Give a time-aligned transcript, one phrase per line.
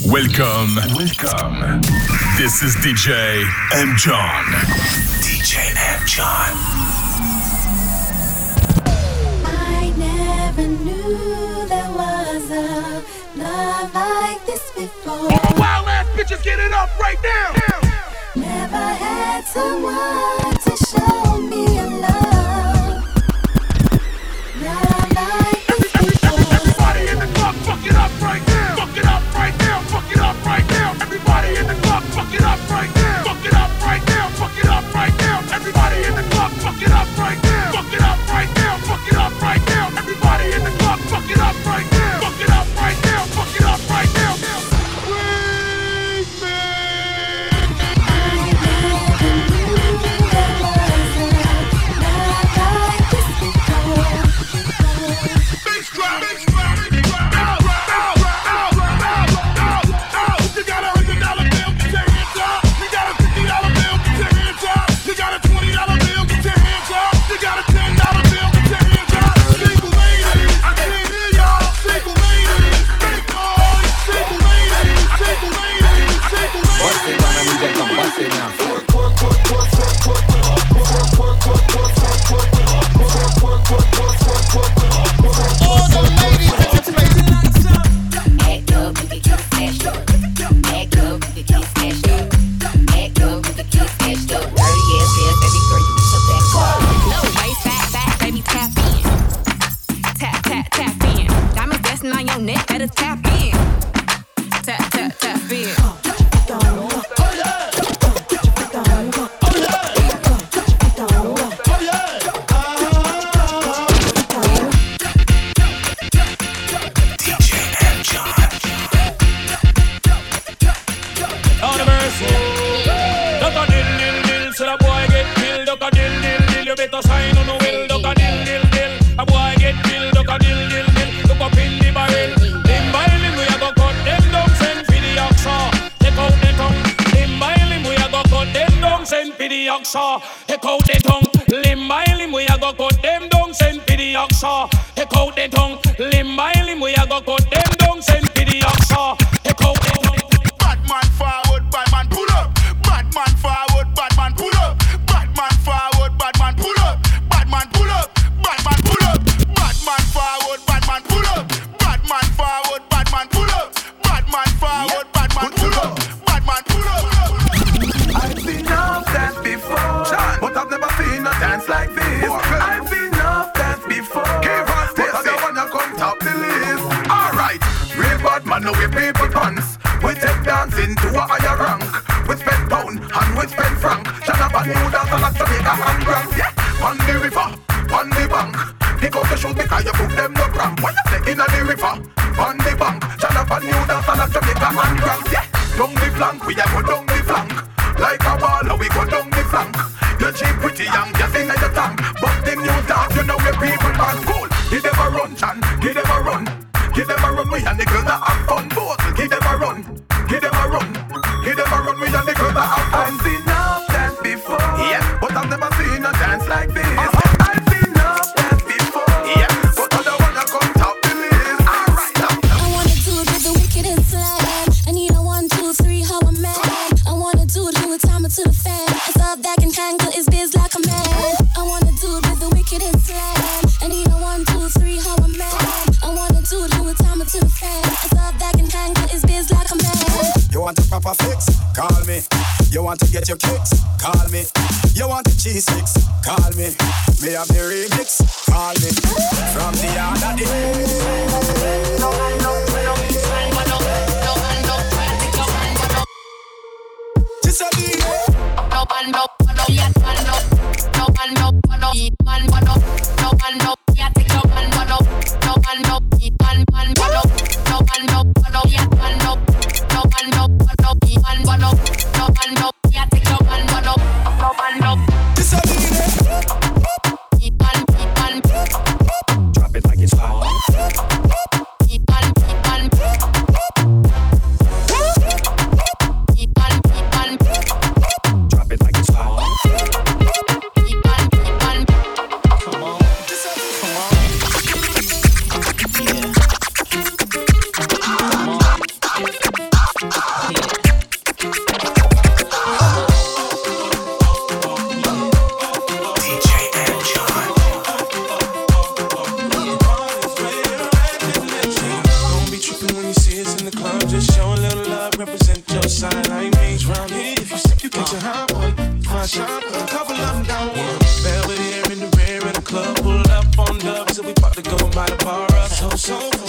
[0.00, 0.76] Welcome.
[0.96, 1.82] Welcome.
[2.38, 3.94] This is DJ M.
[3.98, 4.44] John.
[5.20, 6.06] DJ M.
[6.06, 6.52] John.
[9.44, 13.02] I never knew there was a
[13.36, 15.12] love like this before.
[15.12, 17.52] All the wild ass bitches get it up right now.
[18.34, 21.71] Never had someone to show me.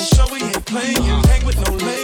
[0.03, 0.95] show we ain't playing.
[1.01, 2.02] Hang with no lame.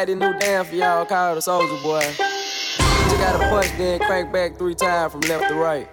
[0.00, 2.00] got this new dance for y'all called the Soulja Boy.
[2.00, 5.86] Just gotta punch, then crank back three times from left to right.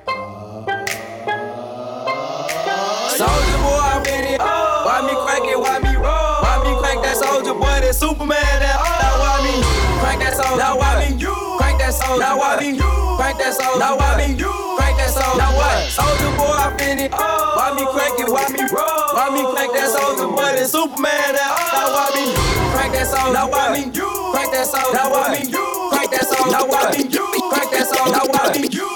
[3.20, 4.40] Soulja Boy, I'm in it.
[4.40, 5.60] Why me crank it?
[5.60, 6.40] Why me roll?
[6.40, 7.82] Why me crank that Soulja Boy?
[7.84, 8.40] That Superman?
[8.40, 8.96] That oh.
[9.04, 10.58] Now why me crank that Soldier?
[10.58, 12.20] Now why me you crank that Soldier?
[12.20, 13.80] Now why me you crank that Soldier?
[13.80, 14.68] Now why me you
[15.18, 15.90] soldier now what?
[15.90, 17.10] Soulja boy, I finna.
[17.12, 17.58] Oh.
[17.58, 18.30] Why me crack it?
[18.30, 19.18] Why me roll?
[19.18, 20.54] Why me crack that Soulja boy?
[20.54, 21.58] That Superman out.
[21.58, 21.74] Oh.
[21.74, 22.26] Now why me
[22.74, 23.34] crack that soldier?
[23.34, 24.94] Now why me you crack that soldier?
[24.94, 26.52] Now why me you crack that soldier?
[26.52, 28.12] Now why me you crack that soldier?
[28.14, 28.90] Now why me you?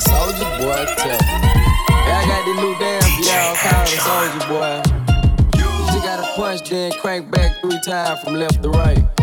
[0.00, 1.20] Soulja boy, tell.
[2.06, 4.74] Yeah, I got the new damn y'all call him Soulja boy.
[5.58, 9.15] You just gotta punch, then crank back three times from left to right.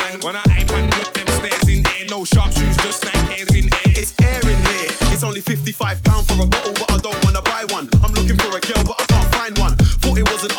[0.00, 0.20] man.
[0.20, 3.52] When I aim and put them stairs in air, no sharp shoes, just like hairs
[3.54, 3.92] in air.
[4.00, 4.92] It's air in here.
[5.12, 7.88] It's only 55 pound for a bottle, but I don't wanna buy one.
[8.04, 9.76] I'm looking for a girl, but I can't find one.
[10.02, 10.52] Thought it was an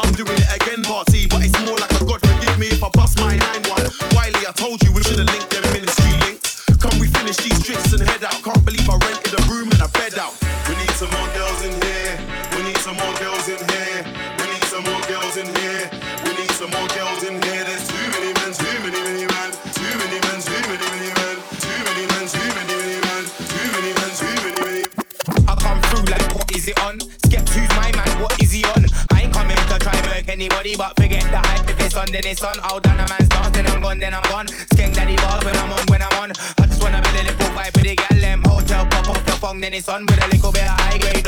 [32.01, 34.47] Sunday they sun out and a man's dance Then I'm gone, then I'm gone.
[34.47, 36.31] Skank daddy bars when I'm on, when I'm on.
[36.31, 38.41] I just wanna be the little vibe with the gal Them.
[38.43, 41.20] Hotel pop off the phone Then it's on with a little bit of high grade.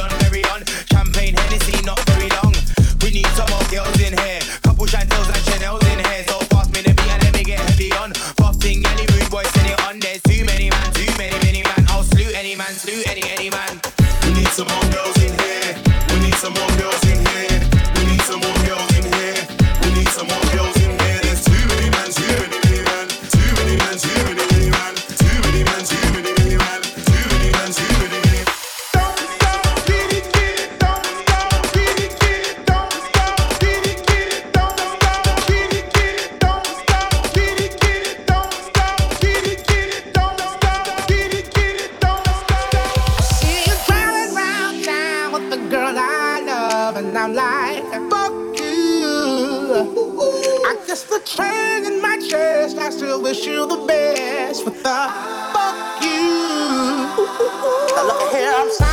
[58.64, 58.93] I'm sorry.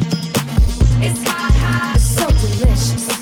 [1.03, 3.20] It's hot, hot, so delicious.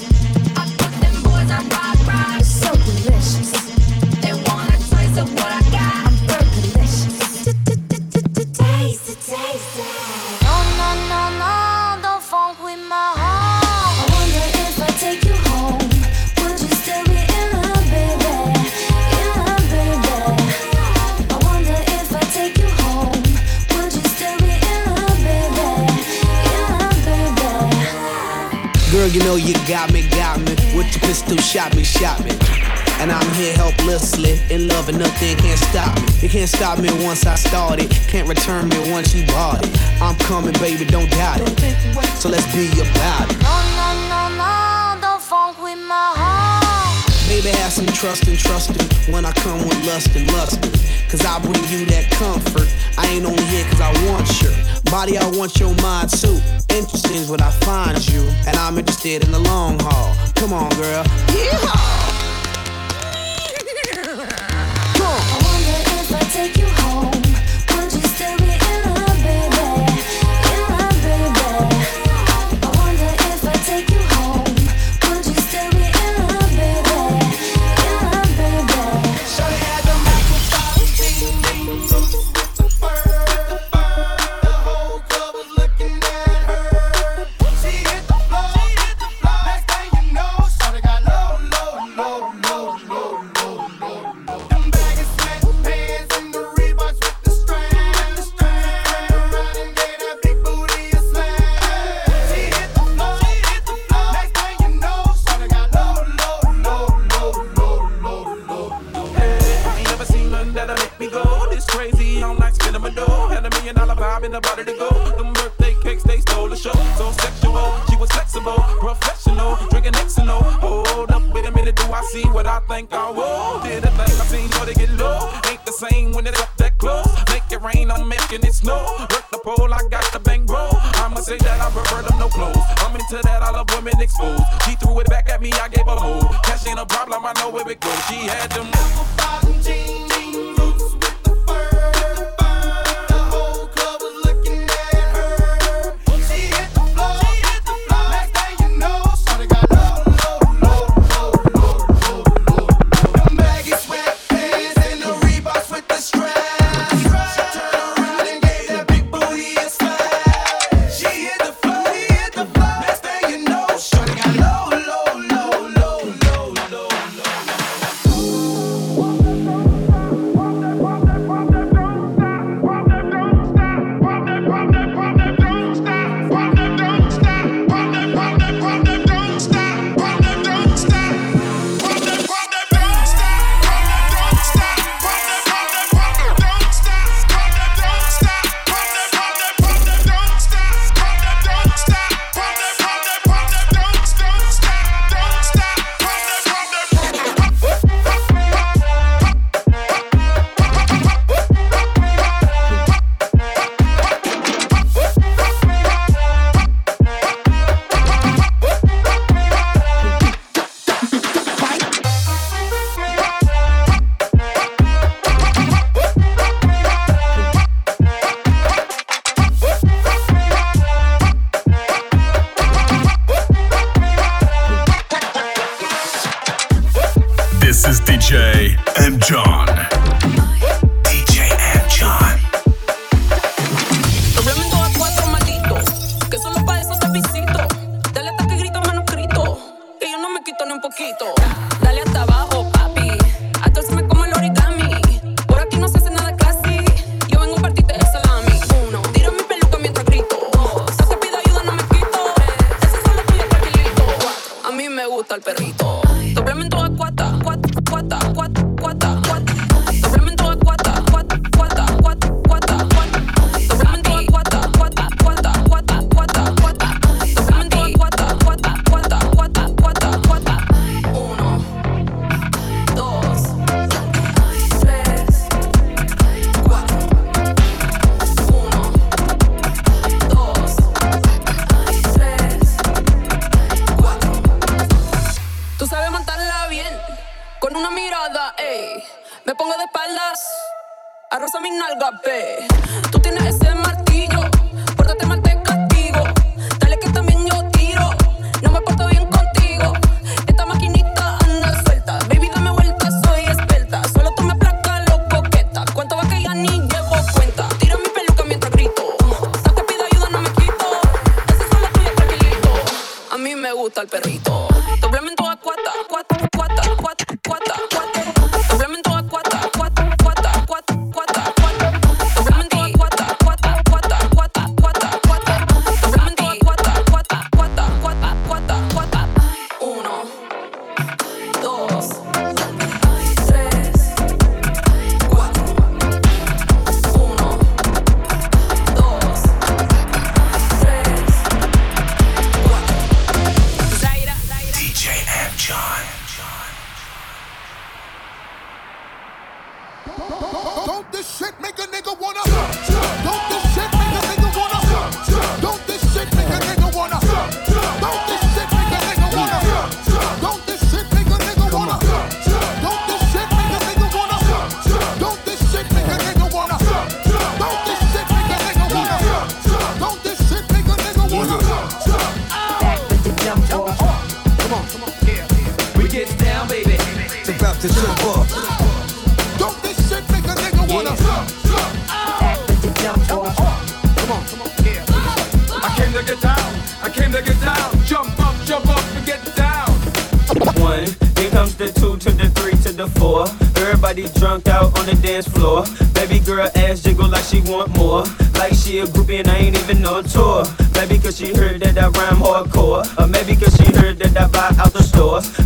[29.14, 30.52] you know you got me, got me.
[30.76, 32.32] With your pistol, shot me, shot me.
[33.00, 36.08] And I'm here helplessly, in love and nothing can't stop me.
[36.22, 40.02] You can't stop me once I started, can't return me once you bought it.
[40.02, 42.18] I'm coming, baby, don't doubt it.
[42.18, 43.99] So let's be about it.
[47.40, 50.62] Baby, have some trust and trust me when I come with lust and lust.
[51.10, 52.68] Cause I bring you that comfort.
[52.98, 54.52] I ain't only here cause I want your
[54.92, 56.38] body, I want your mind too.
[56.68, 60.18] Interesting is what I find you, and I'm interested in the long haul.
[60.36, 61.06] Come on, girl.
[61.32, 62.09] Yeehaw!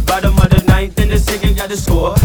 [0.05, 2.22] Bottom of the ninth and the second got the score.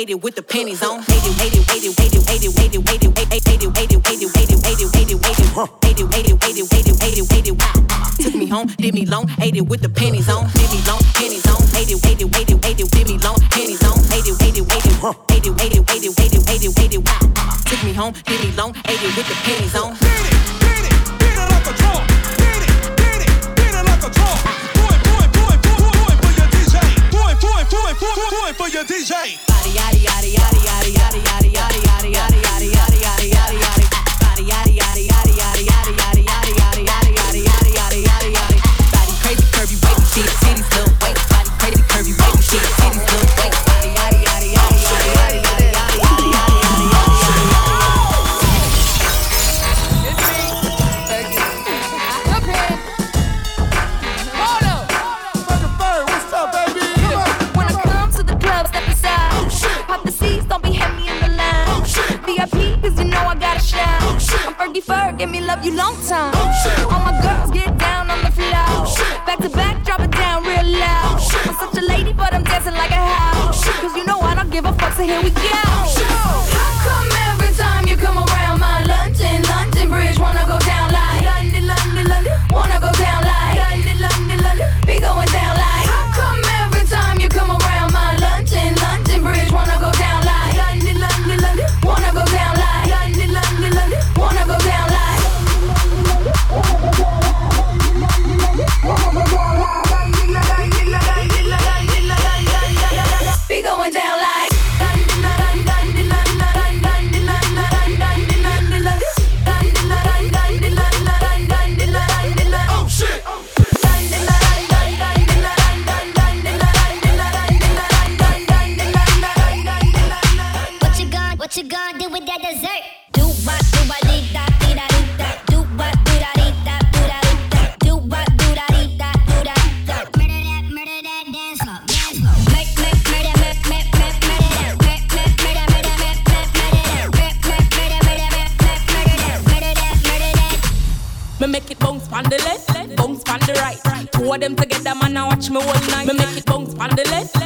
[0.00, 0.99] ate it with the pennies on.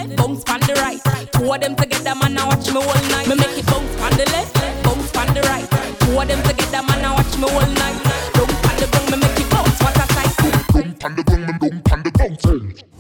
[0.09, 1.01] Left, bounce on the right.
[1.33, 3.29] Two of them together, man, I watch me all night.
[3.29, 5.69] Me make it bounce on the left, bounce on the right.
[6.01, 7.99] Two of them together, man, I watch me all night.
[8.35, 9.81] Bounce on the ground, me make it bounce.
[9.81, 10.31] What a sight.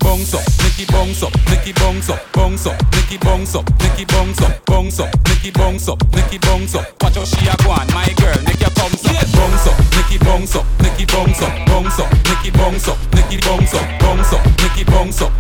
[0.00, 4.40] Bounce up, Nicky bounce up, Nicky bounce up, bounce up, Nicky bounce up, Nicky bounce
[4.42, 6.84] up, bounce up, Nicky bounce up, Nicky bounce up.
[7.02, 9.26] Watch how she a go on, my girl, make your thumbs up.
[9.32, 13.74] Bounce up, Nicky bounce up, Nicky bounce up, bounce up, Nicky bounce up, Nicky bounce
[13.74, 15.32] up, bounce up, Nicky bounce up,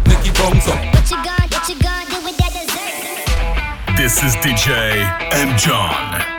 [4.04, 5.00] This is DJ
[5.32, 5.56] M.
[5.56, 6.33] John.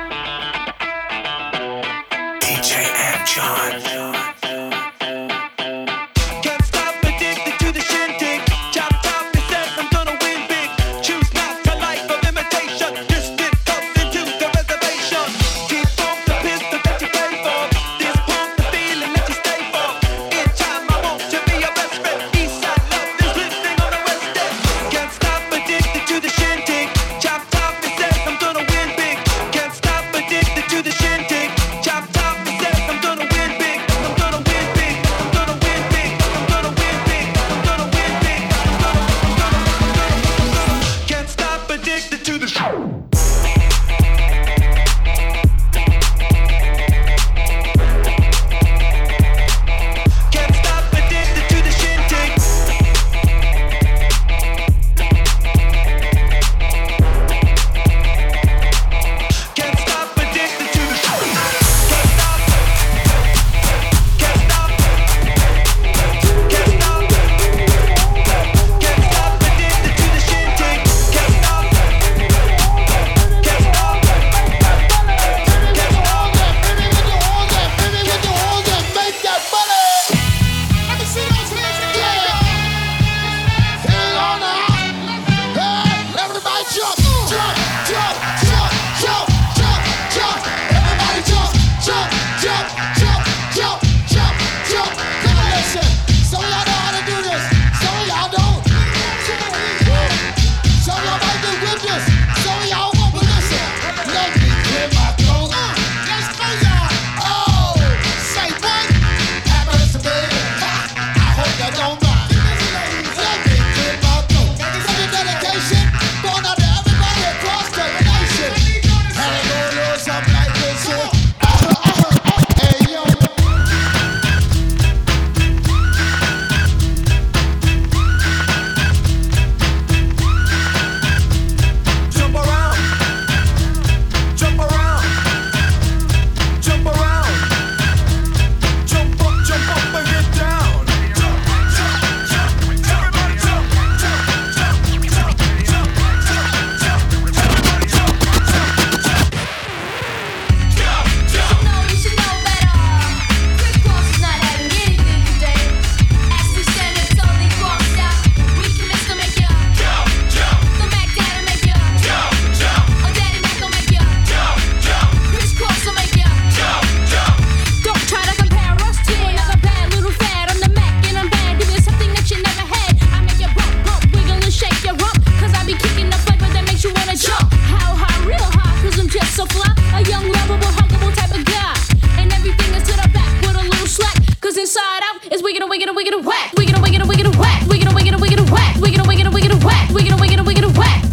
[185.55, 186.53] wiggle, wiggle, wiggle, whack.
[186.57, 187.67] Wiggle, wiggle, wiggle, whack.
[187.67, 188.75] Wiggle, wiggle, wiggle, whack.
[188.81, 189.31] Wiggle, wiggle, wiggle, whack.
[189.31, 189.89] Wiggle, wiggle, wiggle, whack.
[189.91, 191.04] Wiggle, wiggle, wiggle, whack.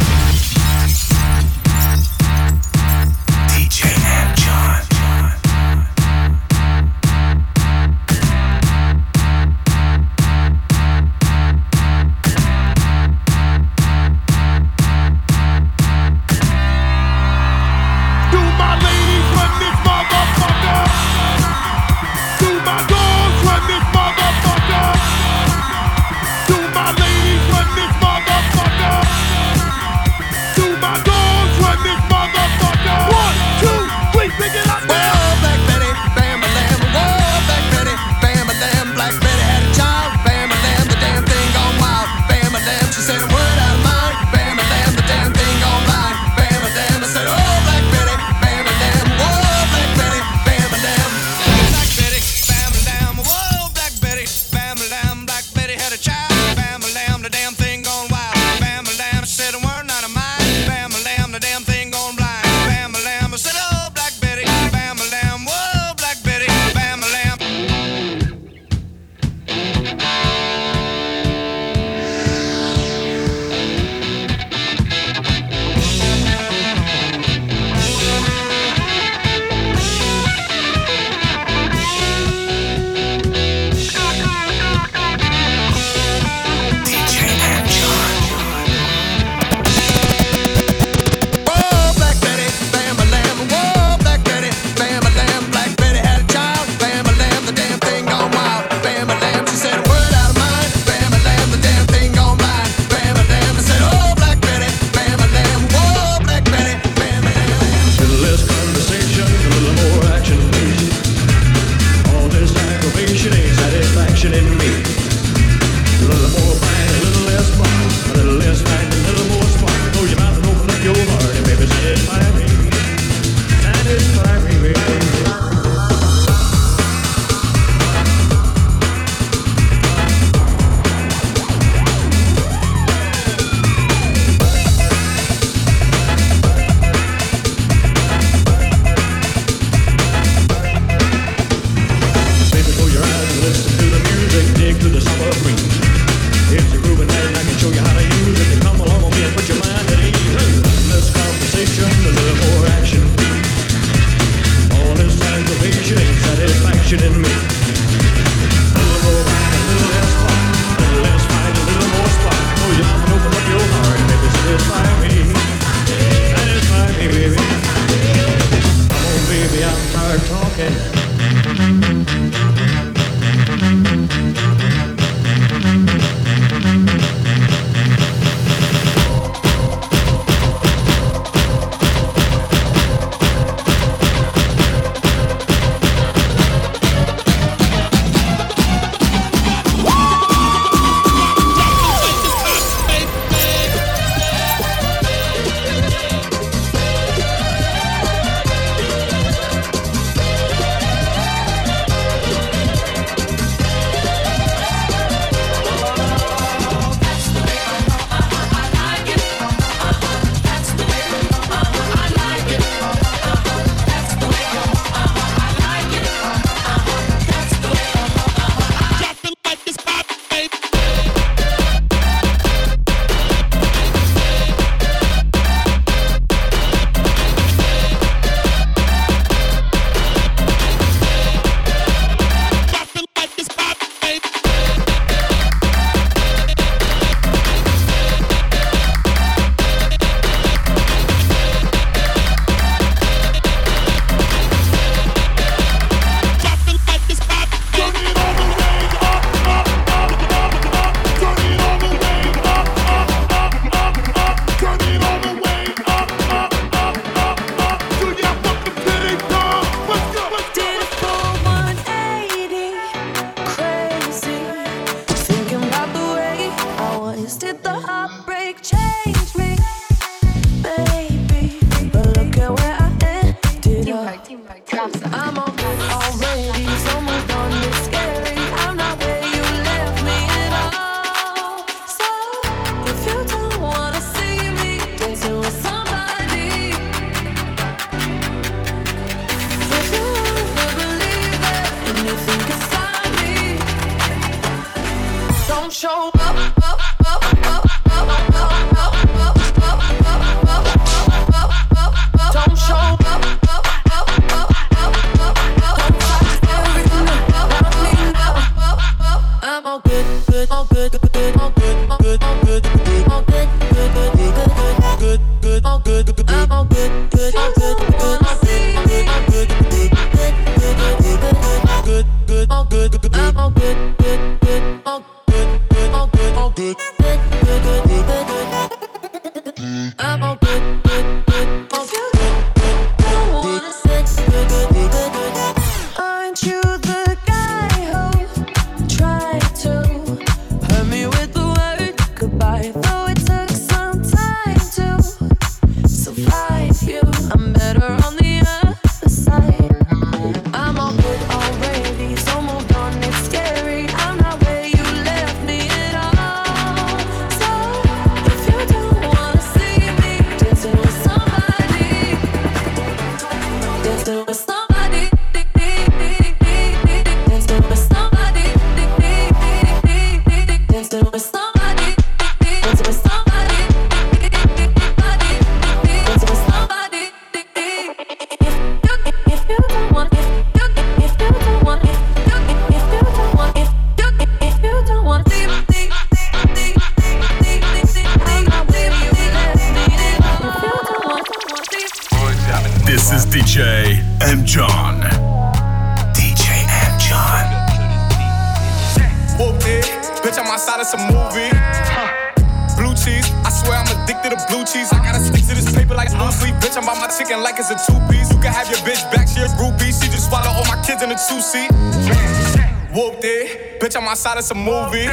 [414.43, 415.07] it's a movie.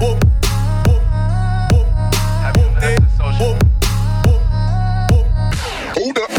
[0.00, 0.24] Whoop,
[0.88, 1.04] whoop,
[1.68, 1.84] whoop,
[2.56, 3.60] whoop, it, whoop,
[4.24, 4.40] whoop,
[5.10, 5.26] whoop.
[5.92, 6.30] Hold up.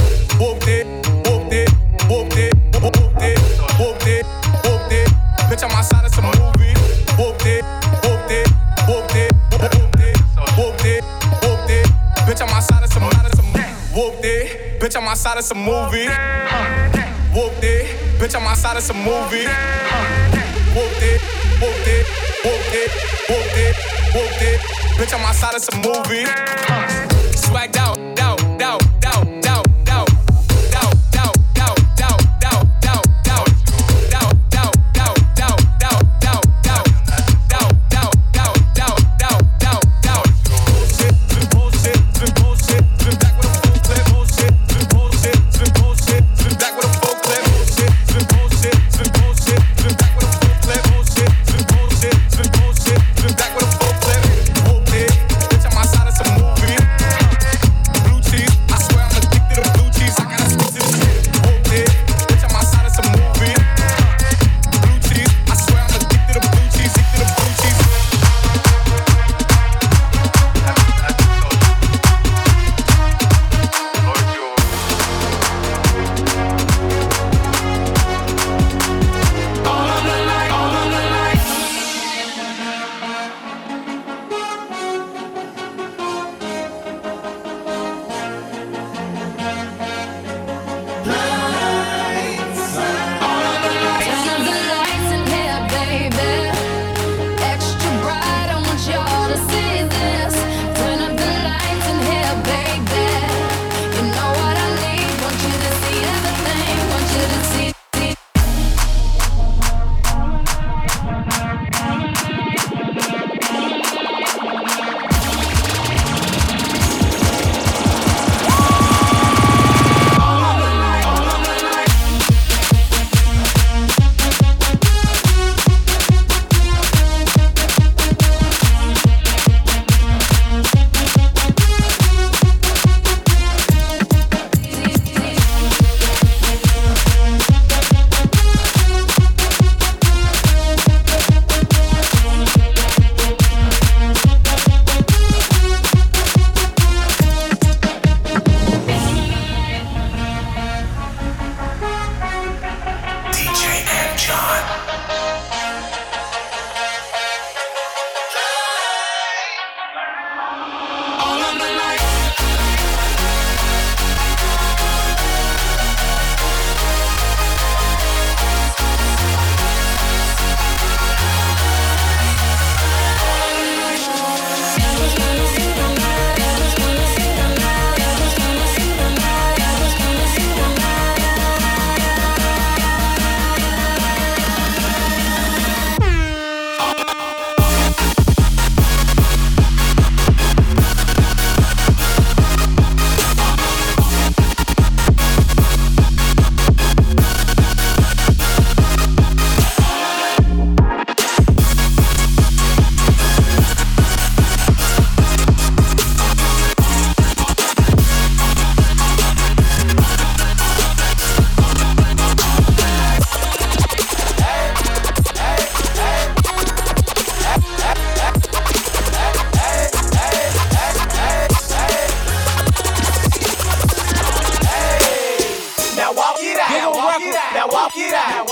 [0.41, 0.87] Whooped it,
[1.27, 1.69] whooped it,
[2.09, 3.37] whooped it, whooped it,
[3.77, 4.25] whooped it,
[4.65, 5.09] whooped it.
[5.45, 6.73] Bitch, I'm outside, it's a movie.
[7.21, 7.63] Whooped it,
[8.01, 8.49] whooped it,
[8.87, 10.17] whooped it, whooped it,
[10.57, 11.03] whooped it,
[11.43, 11.85] whooped it.
[12.25, 13.69] Bitch, I'm outside, it's a movie.
[13.93, 16.07] Whooped it, bitch, I'm outside, it's a movie.
[17.31, 17.85] Whooped it,
[18.17, 19.45] bitch, I'm outside, it's a movie.
[20.73, 22.05] Whooped it it,
[22.45, 22.91] it,
[23.53, 23.75] it,
[24.41, 24.61] it.
[24.97, 26.25] Bitch, I'm outside of some movie.
[27.35, 28.08] Swagged out.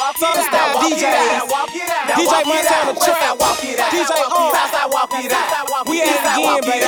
[0.08, 1.04] Walk DJs.
[1.04, 1.52] it out.
[1.52, 2.16] Walk it out.
[2.16, 3.04] DJ walk it Montana out.
[3.04, 3.18] Trap.
[3.18, 3.92] Westside walk it out.
[3.92, 4.46] DJ Now walk On.
[4.48, 4.88] it out.
[4.88, 5.88] Walk it out.
[5.88, 6.88] We at it again, baby.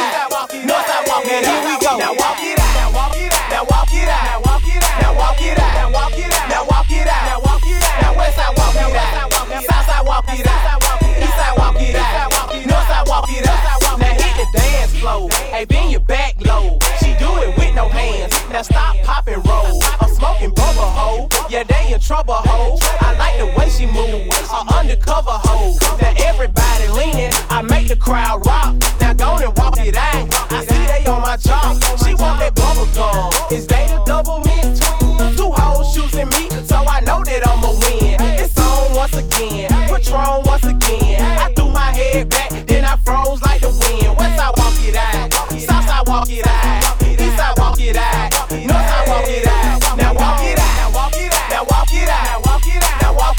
[0.64, 1.92] Northside walk it Here we go.
[2.00, 2.72] Now walk it out.
[2.80, 3.44] Now walk it out.
[3.52, 4.24] Now walk it out.
[4.24, 5.04] Now walk it out.
[5.04, 5.76] Now walk it out.
[5.76, 6.48] Now walk it out.
[6.48, 7.24] Now walk it out.
[7.28, 8.00] Now walk it out.
[8.00, 9.68] Now Westside walk it out.
[9.68, 10.80] Southside walk it out.
[11.20, 12.32] Eastside walk it out.
[12.72, 14.00] Northside walk it out.
[14.00, 15.30] Now hit the dance floor.
[15.52, 16.80] Hey, bend your back low.
[17.04, 18.32] She do it with no hands.
[18.50, 19.82] Now stop, pop and roll.
[20.20, 21.30] Smoking bubble hoe.
[21.50, 22.78] Yeah, they in trouble hoe.
[23.00, 24.28] I like the way she move.
[24.52, 25.78] A undercover hoe.
[26.02, 27.32] Now everybody leaning.
[27.50, 28.76] I make the crowd rock.
[29.00, 30.28] Now go and walk it out.
[30.52, 31.80] I see they on my job.
[32.04, 33.32] She want that bubble gum.
[33.50, 34.82] Is they the double mint?
[35.38, 38.20] Two hoes choosing me, so I know that I'ma win.
[38.44, 39.70] It's on once again.
[39.88, 41.22] Patron once again.
[41.40, 44.18] I threw my head back, then I froze like the wind.
[44.20, 45.32] Westside walk it out.
[45.62, 47.00] Southside walk it out.
[47.08, 48.32] Eastside walk it out.
[48.52, 49.89] Northside walk it out.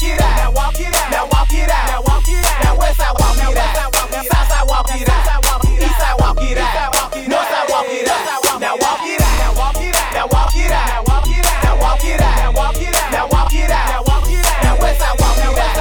[0.03, 0.37] It out.
[0.37, 1.11] Now walk it out.
[1.11, 1.85] Now walk it out.
[1.87, 2.63] Now walk it out.
[2.63, 3.75] Now walk it out.
[3.75, 5.25] Now Westside walk it out.
[5.25, 5.81] Southside walk it out.
[5.81, 6.93] Eastside walk it out.
[7.29, 8.21] Northside walk it out.
[8.61, 9.35] Now walk it out.
[9.37, 10.13] Now walk it out.
[10.13, 10.89] Now walk it out.
[10.89, 11.63] Now walk it out.
[11.63, 12.35] Now walk it out.
[12.37, 13.11] Now walk it out.
[13.11, 13.85] Now walk it out.
[13.91, 14.63] Now walk it out.
[14.63, 15.77] Now Westside walk it out.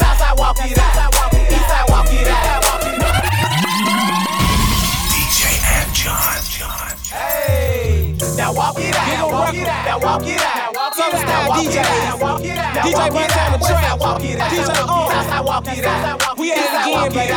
[0.00, 1.12] Southside walk it out.
[1.54, 2.62] Eastside walk it out.
[5.14, 5.88] DJ M.
[5.94, 6.42] John.
[6.50, 6.90] John.
[7.06, 9.06] Hey, now walk it out.
[9.06, 9.84] Now walk it out.
[9.86, 10.49] Now walk it out.
[11.50, 11.82] DJ.
[11.82, 13.98] DJ one time a trap.
[14.20, 15.10] DJ on.
[16.38, 17.34] We at it again, baby.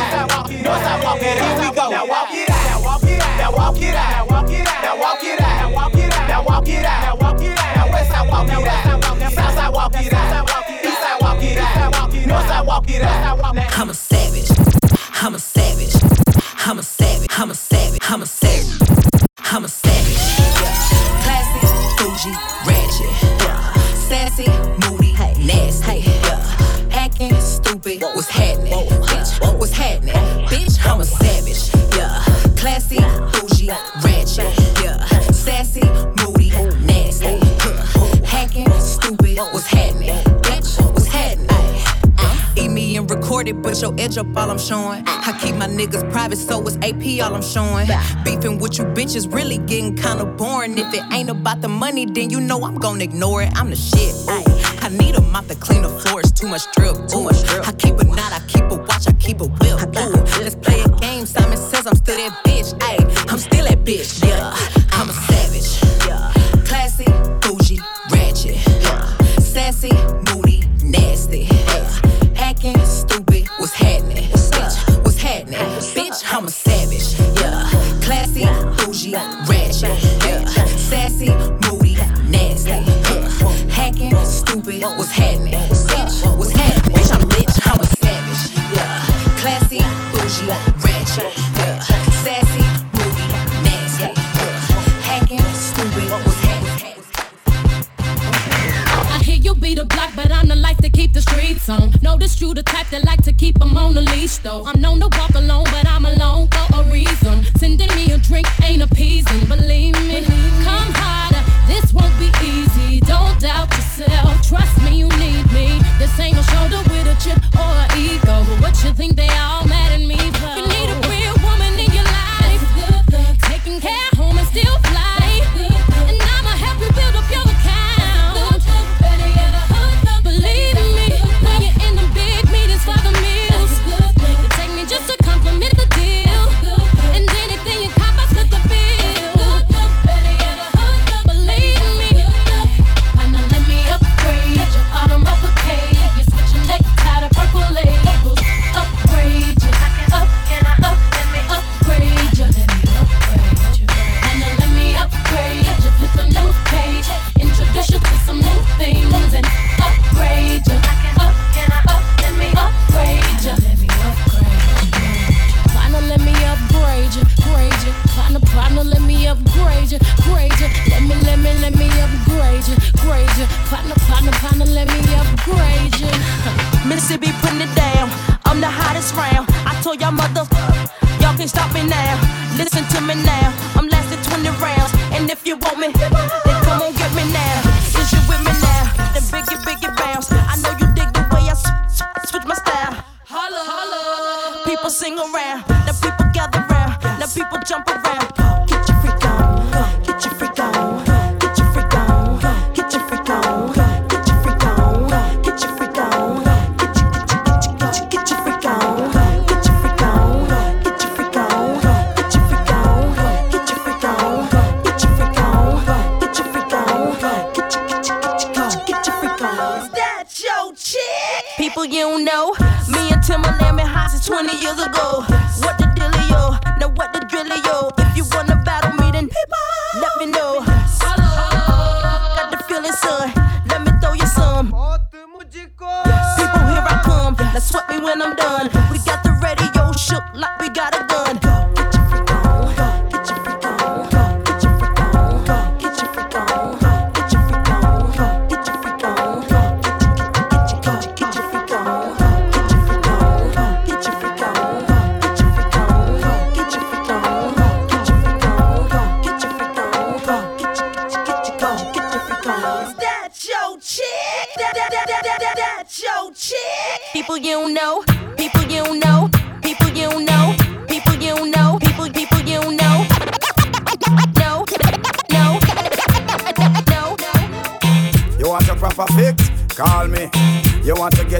[0.62, 1.38] Northside walk it.
[1.38, 1.90] Here we go.
[1.90, 2.64] Now walk it out.
[2.64, 3.38] Now walk it out.
[3.38, 4.14] Now walk it out.
[4.14, 4.78] Now walk it out.
[4.84, 5.58] Now walk it out.
[5.58, 6.28] Now walk it out.
[6.28, 7.00] Now walk it out.
[7.02, 7.76] Now walk it out.
[7.76, 9.32] Now Westside walk it out.
[9.32, 10.46] Southside walk it out.
[10.48, 12.10] Eastside walk it out.
[12.12, 13.78] Northside walk it out.
[13.78, 14.53] I'm a savage.
[43.74, 45.02] Put your edge up, all I'm showing.
[45.04, 47.88] I keep my niggas private, so it's AP, all I'm showing.
[48.22, 50.78] Beefing with you bitches really getting kinda boring.
[50.78, 53.50] If it ain't about the money, then you know I'm gonna ignore it.
[53.56, 54.14] I'm the shit.
[54.30, 54.44] Ooh.
[54.80, 56.30] I need a mop to clean the floors.
[56.30, 56.94] Too much drip.
[57.16, 57.28] Ooh.
[57.64, 59.80] I keep a knot, I keep a watch, I keep a whip.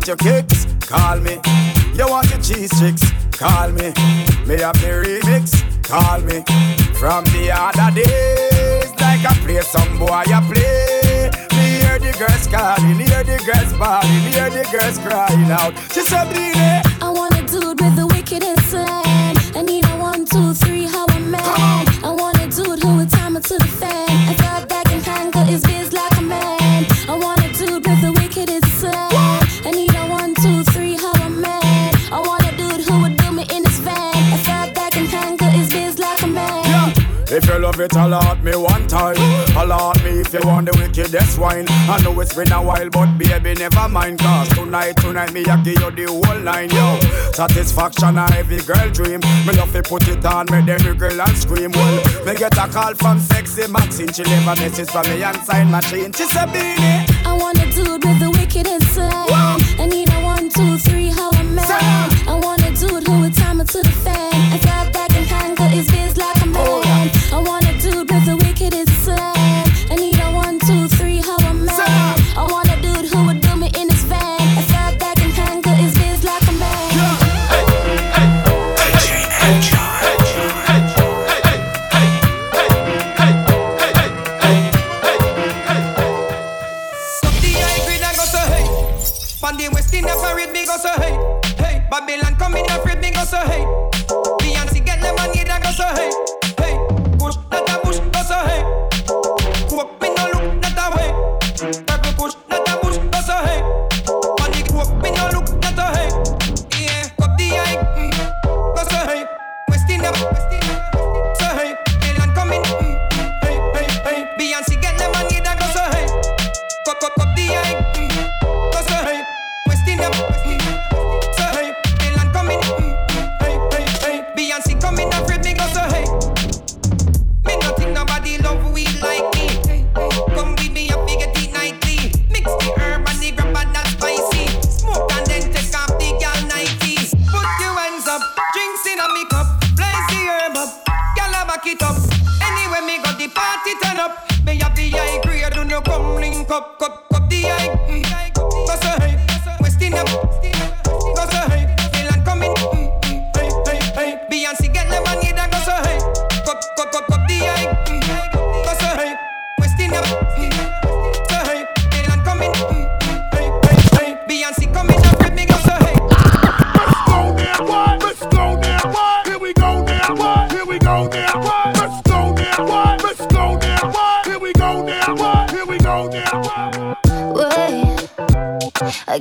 [0.07, 0.67] want your kicks?
[0.87, 1.39] Call me.
[1.95, 3.93] You want your cheese sticks, Call me.
[4.47, 5.63] May I be remix?
[5.83, 6.45] Call me.
[6.99, 11.31] From the other days, like I play some boy, I play.
[11.57, 15.73] Me hear the girls calling, hear the girls bawling, hear the girls crying out.
[15.93, 16.84] She said, Billy,
[41.15, 41.65] that's wine.
[41.69, 44.19] I know it's been a while, but baby, never mind.
[44.19, 46.99] Cause tonight, tonight, me, I give you the whole line, yo.
[47.33, 49.21] Satisfaction, I every girl dream.
[49.47, 51.71] Me love to put it on, me, every girl and scream.
[51.71, 51.97] Well,
[52.27, 54.13] me get a call from sexy Maxine.
[54.13, 56.13] She leave a message for me and sign machine.
[56.13, 57.07] She said, Beenie.
[57.25, 59.34] I wanna do with the wickedest side.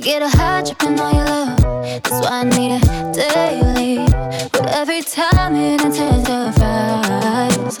[0.04, 1.56] get a high tripping on your love.
[1.82, 2.84] That's why I need it
[3.14, 3.96] daily.
[4.52, 7.78] But every time it intensifies,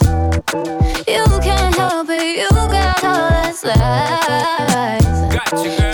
[1.06, 2.38] you can't help it.
[2.38, 5.34] You got all that lies.
[5.34, 5.93] Gotcha, girl.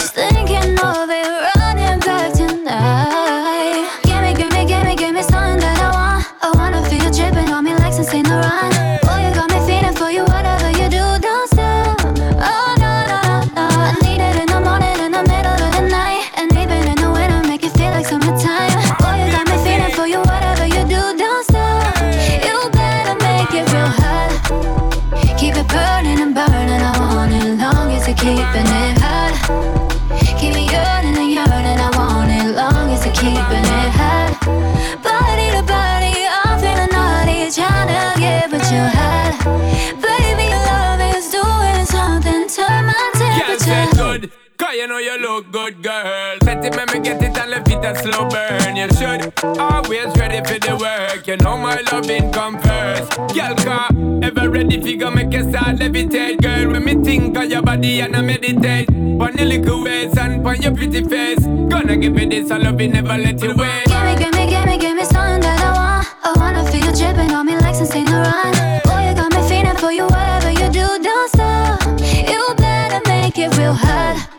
[51.30, 53.16] you know my loving come first.
[53.34, 53.88] Girl, car,
[54.20, 56.42] ever ready figure make you start levitate.
[56.42, 58.88] Girl, when me think of your body and I meditate.
[58.88, 61.38] Pon your little waist and pon your pretty face.
[61.46, 63.84] Gonna give you this, I love you, never let you wait.
[63.86, 66.08] Give me, give me, give me, give me something that I want.
[66.24, 68.82] I wanna feel you dripping on me like some Saint Laurent.
[68.82, 71.80] Boy, you got me feeling for you, whatever you do, don't stop.
[72.28, 74.29] You better make it real hard.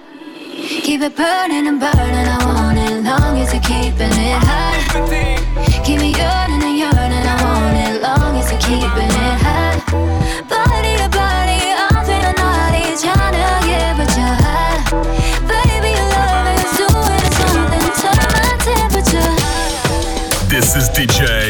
[0.80, 2.28] Keep it burning and burning.
[2.28, 5.04] I want it long as you're keeping it hot.
[5.84, 7.26] Keep me yearning and yearning.
[7.28, 9.84] I want it long as you're keeping it hot.
[10.48, 14.40] Body to body, I'm feeling naughty, trying to get what you're.
[15.52, 19.36] Baby, your love is doing something to my temperature.
[20.48, 21.41] This is DJ.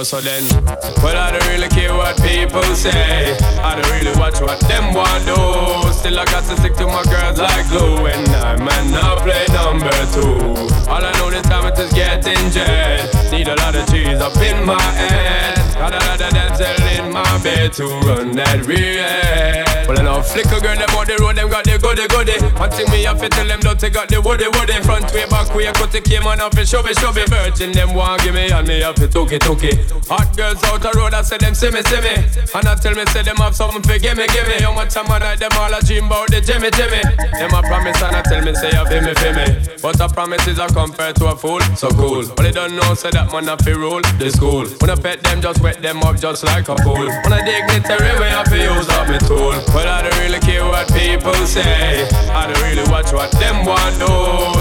[0.00, 0.42] Go so then.
[1.02, 3.36] Well, I don't really care what people say.
[3.60, 5.92] I don't really watch what them want do.
[5.92, 8.06] Still, I got to stick to my girls like glue.
[8.06, 10.40] And I man not play number two.
[10.88, 13.12] All I know this time is getting jet.
[13.30, 15.56] Need a lot of cheese up in my head.
[15.74, 19.69] Got a lot of dancing in my bed to run that real.
[19.90, 22.38] Well, I know flicker girl, them on the road, them got the goody goody.
[22.54, 24.78] One thing me have to tell them, don't take got the woody woody.
[24.86, 27.26] Front way, back way, cut the came on off and show me, show me.
[27.26, 29.42] Virgin, them want give me, and me have to took it.
[30.06, 32.22] Hot girls out the road, I say them see me, see me.
[32.54, 34.62] And I tell me, say them have something for give me, give me.
[34.62, 37.02] How much time I night, them all a dream about the Jimmy, Jimmy.
[37.34, 39.74] Them a promise, and I tell me, say you feel me, feel me.
[39.82, 42.22] But a promise is a compared to a fool, so cool.
[42.38, 44.70] But they don't know, say that man have to rule the school.
[44.78, 47.10] When I pet them, just wet them up just like a pool.
[47.26, 49.58] When I dignitary way, I feel use up my tool.
[49.80, 52.06] But I don't really care what people say.
[52.28, 54.12] I don't really watch what them want do.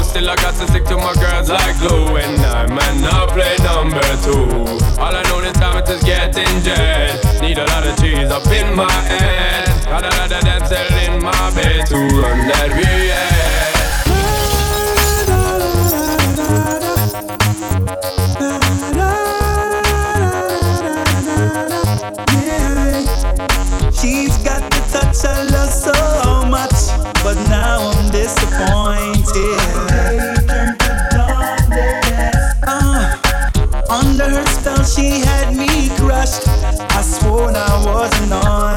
[0.02, 2.16] Still I got to stick to my girls like glue.
[2.16, 4.48] And I man not play number two.
[4.98, 7.20] All I know this time it is getting jet.
[7.42, 9.68] Need a lot of cheese up in my head.
[9.84, 12.70] Got a lot of dancing in my bed to run that.
[38.32, 38.69] I